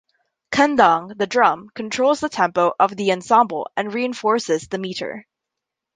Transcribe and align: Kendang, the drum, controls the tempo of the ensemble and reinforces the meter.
Kendang, 0.51 1.09
the 1.15 1.27
drum, 1.27 1.69
controls 1.75 2.21
the 2.21 2.27
tempo 2.29 2.73
of 2.79 2.95
the 2.95 3.11
ensemble 3.11 3.69
and 3.77 3.93
reinforces 3.93 4.67
the 4.67 4.79
meter. 4.79 5.27